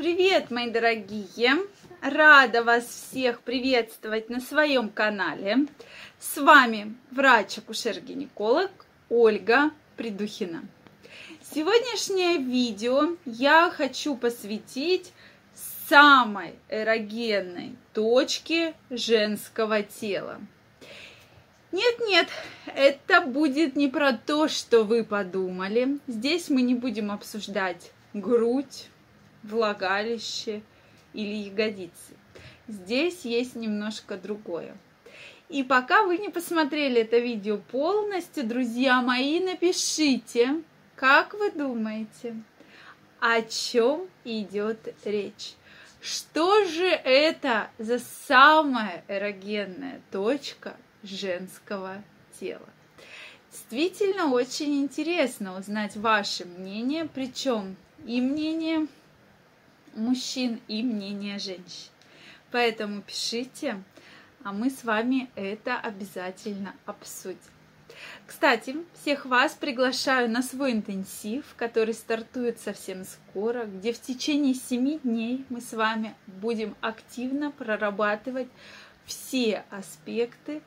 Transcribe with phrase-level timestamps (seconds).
[0.00, 1.58] Привет, мои дорогие!
[2.00, 5.66] Рада вас всех приветствовать на своем канале.
[6.18, 8.70] С вами врач-акушер-гинеколог
[9.10, 10.62] Ольга Придухина.
[11.54, 15.12] Сегодняшнее видео я хочу посвятить
[15.90, 20.40] самой эрогенной точке женского тела.
[21.72, 22.28] Нет-нет,
[22.74, 25.98] это будет не про то, что вы подумали.
[26.06, 28.88] Здесь мы не будем обсуждать грудь,
[29.42, 30.62] влагалище
[31.12, 32.14] или ягодицы.
[32.68, 34.76] Здесь есть немножко другое.
[35.48, 40.62] И пока вы не посмотрели это видео полностью, друзья мои, напишите,
[40.94, 42.36] как вы думаете,
[43.18, 45.54] о чем идет речь.
[46.00, 52.02] Что же это за самая эрогенная точка женского
[52.38, 52.68] тела?
[53.50, 57.76] Действительно очень интересно узнать ваше мнение, причем
[58.06, 58.86] и мнение
[59.94, 61.90] мужчин и мнение женщин.
[62.50, 63.82] Поэтому пишите,
[64.42, 67.38] а мы с вами это обязательно обсудим.
[68.26, 75.00] Кстати, всех вас приглашаю на свой интенсив, который стартует совсем скоро, где в течение 7
[75.00, 78.48] дней мы с вами будем активно прорабатывать
[79.04, 80.62] все аспекты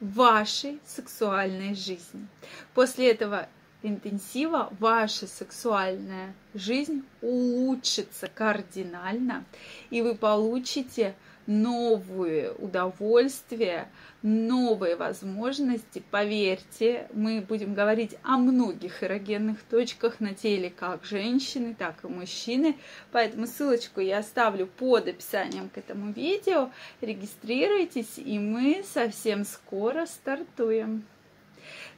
[0.00, 2.26] вашей сексуальной жизни.
[2.74, 3.48] После этого
[3.84, 9.44] интенсива ваша сексуальная жизнь улучшится кардинально,
[9.90, 11.14] и вы получите
[11.46, 13.88] новые удовольствия,
[14.22, 16.02] новые возможности.
[16.10, 22.78] Поверьте, мы будем говорить о многих эрогенных точках на теле как женщины, так и мужчины.
[23.12, 26.70] Поэтому ссылочку я оставлю под описанием к этому видео.
[27.02, 31.04] Регистрируйтесь, и мы совсем скоро стартуем.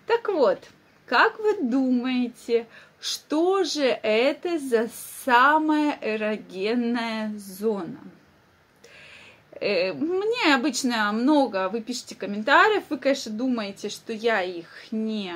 [0.06, 0.58] Так вот,
[1.06, 2.66] как вы думаете,
[3.00, 4.88] что же это за
[5.24, 8.00] самая эрогенная зона?
[9.52, 15.34] Э, мне обычно много, вы пишете комментариев, вы, конечно, думаете, что я их не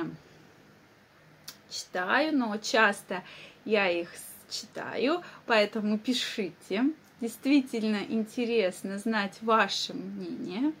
[1.69, 3.23] читаю, но часто
[3.65, 4.09] я их
[4.49, 6.83] читаю, поэтому пишите.
[7.21, 10.73] Действительно интересно знать ваше мнение.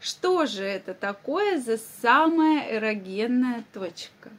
[0.00, 4.30] Что же это такое за самая эрогенная точка?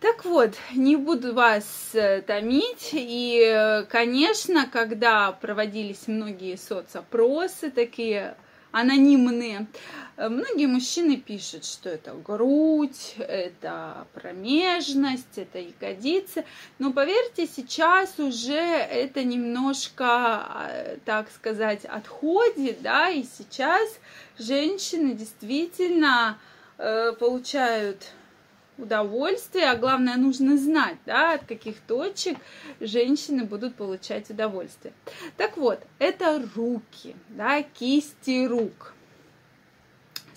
[0.00, 2.90] Так вот, не буду вас э, томить.
[2.92, 8.34] И, э, конечно, когда проводились многие соцопросы, такие
[8.74, 9.66] анонимные,
[10.16, 16.44] э, многие мужчины пишут, что это грудь, это промежность, это ягодицы.
[16.78, 23.88] Но поверьте, сейчас уже это немножко, так сказать, отходит, да, и сейчас
[24.38, 26.38] женщины действительно
[26.76, 28.12] получают
[28.78, 32.38] удовольствие, а главное нужно знать, да, от каких точек
[32.80, 34.92] женщины будут получать удовольствие.
[35.36, 38.93] Так вот, это руки, да, кисти рук.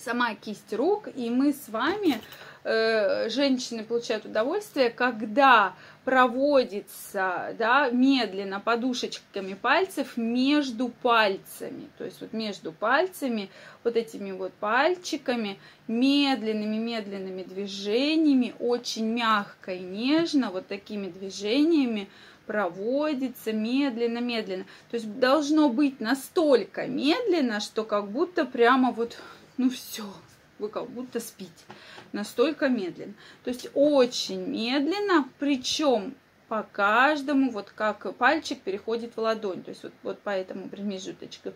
[0.08, 2.18] Сама кисть рук, и мы с вами
[2.70, 5.74] Э, женщины получают удовольствие, когда
[6.04, 11.88] проводится да, медленно подушечками пальцев между пальцами.
[11.96, 13.48] То есть вот между пальцами,
[13.84, 22.06] вот этими вот пальчиками, медленными-медленными движениями, очень мягко и нежно, вот такими движениями
[22.46, 24.64] проводится медленно-медленно.
[24.90, 29.16] То есть должно быть настолько медленно, что как будто прямо вот,
[29.58, 30.10] ну все,
[30.58, 31.52] вы как будто спите.
[32.12, 33.14] Настолько медленно.
[33.44, 36.14] То есть очень медленно, причем
[36.48, 39.62] по каждому, вот как пальчик переходит в ладонь.
[39.62, 41.52] То есть вот, вот по этому промежуточку.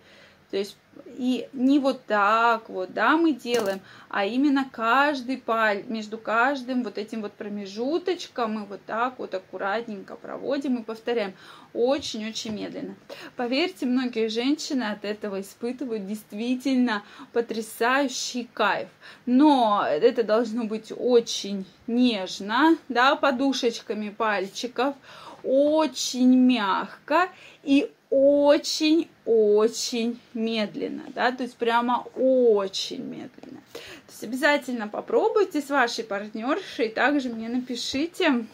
[0.52, 0.76] То есть
[1.16, 3.80] и не вот так вот, да, мы делаем,
[4.10, 10.14] а именно каждый паль, между каждым вот этим вот промежуточком мы вот так вот аккуратненько
[10.14, 11.32] проводим и повторяем
[11.72, 12.96] очень-очень медленно.
[13.34, 17.02] Поверьте, многие женщины от этого испытывают действительно
[17.32, 18.88] потрясающий кайф.
[19.24, 24.94] Но это должно быть очень нежно, да, подушечками пальчиков,
[25.42, 27.30] очень мягко
[27.62, 33.62] и очень-очень медленно, да, то есть прямо очень медленно.
[33.72, 38.44] То есть обязательно попробуйте с вашей партнершей, также мне напишите,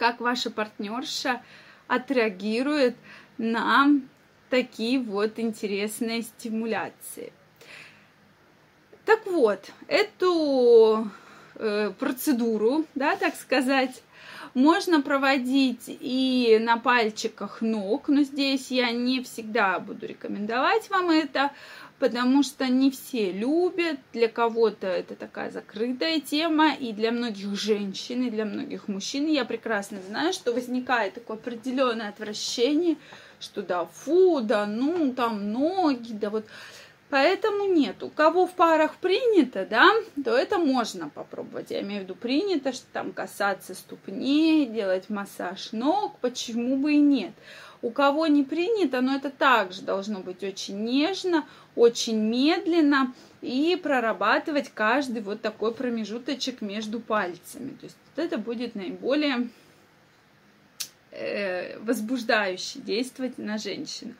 [0.00, 1.42] как ваша партнерша
[1.86, 2.96] отреагирует
[3.38, 3.86] на
[4.50, 7.32] такие вот интересные стимуляции.
[9.04, 11.08] Так вот, эту
[11.54, 14.02] э, процедуру, да, так сказать,
[14.54, 21.50] можно проводить и на пальчиках ног, но здесь я не всегда буду рекомендовать вам это,
[21.98, 28.22] потому что не все любят, для кого-то это такая закрытая тема, и для многих женщин,
[28.26, 29.26] и для многих мужчин.
[29.26, 32.96] Я прекрасно знаю, что возникает такое определенное отвращение,
[33.40, 36.46] что да, фу, да, ну, там ноги, да вот
[37.14, 38.02] Поэтому нет.
[38.02, 39.92] У кого в парах принято, да,
[40.24, 41.70] то это можно попробовать.
[41.70, 46.96] Я имею в виду принято, что там касаться ступней, делать массаж ног, почему бы и
[46.96, 47.30] нет.
[47.82, 51.46] У кого не принято, но это также должно быть очень нежно,
[51.76, 57.76] очень медленно и прорабатывать каждый вот такой промежуточек между пальцами.
[57.80, 59.50] То есть вот это будет наиболее
[61.12, 64.14] э, возбуждающе действовать на женщину.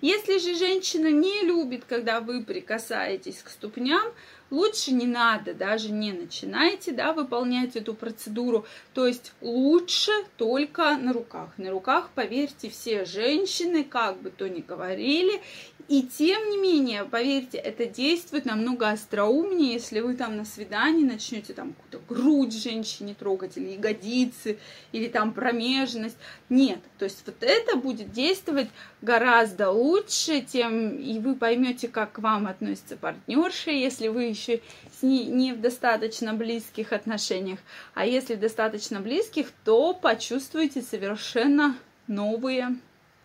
[0.00, 4.12] Если же женщина не любит, когда вы прикасаетесь к ступням,
[4.50, 8.64] лучше не надо, даже не начинайте, да, выполнять эту процедуру.
[8.94, 11.50] То есть лучше только на руках.
[11.56, 15.42] На руках, поверьте, все женщины, как бы то ни говорили,
[15.88, 21.54] и тем не менее, поверьте, это действует намного остроумнее, если вы там на свидании начнете
[21.54, 21.74] там
[22.08, 24.58] грудь женщине трогать, или ягодицы,
[24.92, 26.16] или там промежность.
[26.48, 28.68] Нет, то есть вот это будет действовать
[29.02, 34.60] гораздо лучше, тем и вы поймете, как к вам относится партнерша, если вы еще
[34.98, 37.58] с ней не в достаточно близких отношениях.
[37.94, 41.76] А если достаточно близких, то почувствуете совершенно
[42.06, 42.78] новые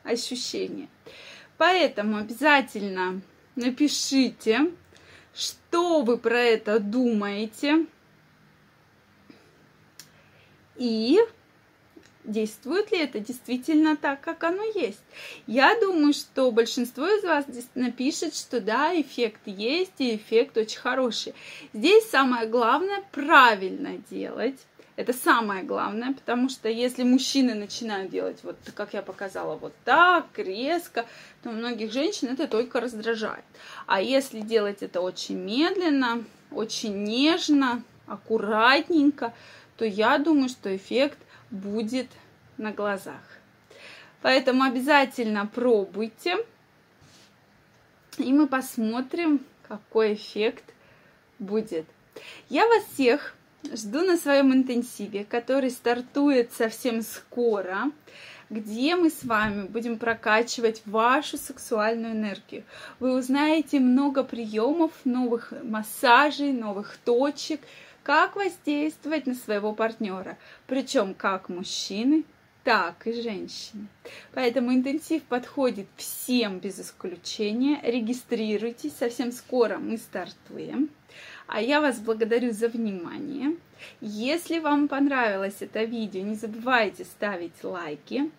[0.03, 0.87] ощущения.
[1.57, 3.21] Поэтому обязательно
[3.55, 4.71] напишите,
[5.33, 7.85] что вы про это думаете.
[10.83, 11.17] И
[12.25, 14.99] действует ли это действительно так, как оно есть.
[15.47, 21.35] Я думаю, что большинство из вас напишет, что да, эффект есть, и эффект очень хороший.
[21.71, 24.59] Здесь самое главное правильно делать.
[24.97, 30.25] Это самое главное, потому что если мужчины начинают делать вот, как я показала, вот так,
[30.35, 31.05] резко,
[31.43, 33.45] то многих женщин это только раздражает.
[33.87, 39.33] А если делать это очень медленно, очень нежно, аккуратненько,
[39.77, 41.17] то я думаю, что эффект
[41.51, 42.07] будет
[42.57, 43.21] на глазах.
[44.21, 46.37] Поэтому обязательно пробуйте,
[48.17, 50.63] и мы посмотрим, какой эффект
[51.39, 51.85] будет.
[52.49, 53.35] Я вас всех
[53.71, 57.91] жду на своем интенсиве, который стартует совсем скоро,
[58.49, 62.63] где мы с вами будем прокачивать вашу сексуальную энергию.
[62.99, 67.61] Вы узнаете много приемов, новых массажей, новых точек,
[68.03, 72.25] как воздействовать на своего партнера, причем как мужчины,
[72.63, 73.87] так и женщины.
[74.33, 77.79] Поэтому интенсив подходит всем без исключения.
[77.83, 80.89] Регистрируйтесь, совсем скоро мы стартуем.
[81.47, 83.57] А я вас благодарю за внимание.
[83.99, 88.31] Если вам понравилось это видео, не забывайте ставить лайки.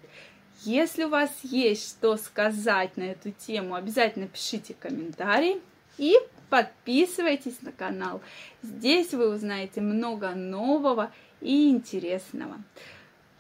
[0.63, 5.61] Если у вас есть что сказать на эту тему, обязательно пишите комментарий
[5.99, 6.17] и
[6.55, 8.21] подписывайтесь на канал.
[8.63, 11.11] Здесь вы узнаете много нового
[11.41, 12.63] и интересного.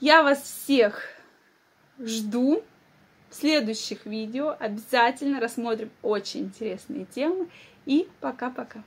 [0.01, 1.01] Я вас всех
[2.01, 2.65] жду
[3.31, 4.57] в следующих видео.
[4.59, 7.47] Обязательно рассмотрим очень интересные темы.
[7.87, 8.83] И пока-пока.